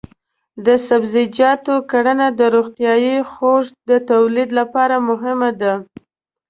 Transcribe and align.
د 0.65 0.67
سبزیجاتو 0.87 1.75
کرنه 1.91 2.27
د 2.39 2.41
روغتیايي 2.55 3.17
خوړو 3.31 3.75
د 3.89 3.91
تولید 4.09 4.49
لپاره 4.59 4.95
مهمه 5.09 5.51
ده. 5.61 5.73